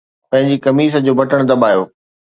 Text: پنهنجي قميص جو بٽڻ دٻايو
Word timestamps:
پنهنجي 0.29 0.57
قميص 0.65 0.93
جو 1.05 1.13
بٽڻ 1.19 1.39
دٻايو 1.49 1.81